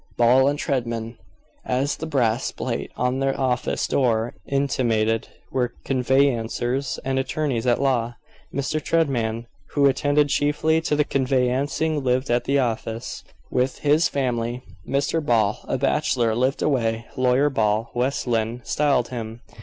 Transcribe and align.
Ball 0.17 0.51
& 0.57 0.57
Treadman, 0.57 1.19
as 1.63 1.95
the 1.97 2.07
brass 2.07 2.51
plate 2.51 2.89
on 2.97 3.19
their 3.19 3.39
office 3.39 3.85
door 3.85 4.33
intimated, 4.49 5.27
were 5.51 5.75
conveyancers 5.85 6.97
and 7.05 7.19
attorneys 7.19 7.67
at 7.67 7.79
law. 7.79 8.15
Mr. 8.51 8.81
Treadman, 8.83 9.45
who 9.75 9.85
attended 9.85 10.29
chiefly 10.29 10.81
to 10.81 10.95
the 10.95 11.03
conveyancing, 11.03 12.03
lived 12.03 12.31
at 12.31 12.45
the 12.45 12.57
office, 12.57 13.23
with 13.51 13.77
his 13.81 14.09
family. 14.09 14.63
Mr. 14.89 15.23
Ball, 15.23 15.59
a 15.67 15.77
bachelor, 15.77 16.33
lived 16.33 16.63
away; 16.63 17.05
Lawyer 17.15 17.51
Ball, 17.51 17.91
West 17.93 18.25
Lynne 18.25 18.59
styled 18.63 19.09
him. 19.09 19.41